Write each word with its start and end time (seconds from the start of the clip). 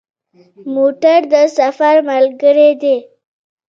موټر 0.73 1.19
د 1.33 1.35
سفر 1.57 1.95
ملګری 2.09 2.71
دی. 2.81 2.97